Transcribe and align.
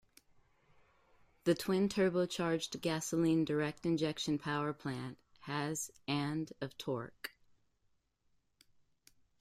The 1.43 1.53
twin-turbocharged, 1.53 2.81
gasoline 2.81 3.45
direct 3.45 3.85
injection 3.85 4.39
power 4.39 4.73
plant 4.73 5.19
has 5.41 5.91
and 6.07 6.51
of 6.59 6.75
torque. 6.75 7.35